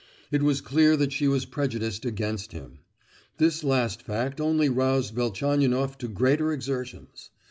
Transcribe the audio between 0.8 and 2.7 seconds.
that she was prejudiced against